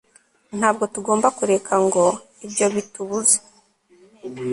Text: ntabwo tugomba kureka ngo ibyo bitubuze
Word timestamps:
ntabwo 0.57 0.83
tugomba 0.93 1.27
kureka 1.37 1.73
ngo 1.85 2.05
ibyo 2.45 2.67
bitubuze 2.75 3.37